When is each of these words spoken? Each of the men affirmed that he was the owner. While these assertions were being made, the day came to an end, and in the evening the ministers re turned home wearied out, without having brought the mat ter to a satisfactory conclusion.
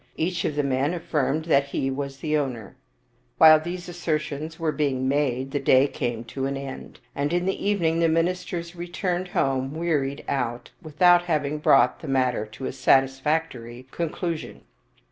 Each 0.17 0.45
of 0.45 0.55
the 0.55 0.63
men 0.63 0.95
affirmed 0.95 1.45
that 1.45 1.65
he 1.65 1.91
was 1.91 2.17
the 2.17 2.35
owner. 2.35 2.75
While 3.37 3.59
these 3.59 3.87
assertions 3.87 4.59
were 4.59 4.71
being 4.71 5.07
made, 5.07 5.51
the 5.51 5.59
day 5.59 5.87
came 5.87 6.23
to 6.23 6.47
an 6.47 6.57
end, 6.57 6.99
and 7.13 7.31
in 7.31 7.45
the 7.45 7.63
evening 7.63 7.99
the 7.99 8.09
ministers 8.09 8.75
re 8.75 8.87
turned 8.87 9.27
home 9.27 9.75
wearied 9.75 10.25
out, 10.27 10.71
without 10.81 11.25
having 11.25 11.59
brought 11.59 11.99
the 11.99 12.07
mat 12.07 12.33
ter 12.33 12.47
to 12.47 12.65
a 12.65 12.71
satisfactory 12.71 13.85
conclusion. 13.91 14.61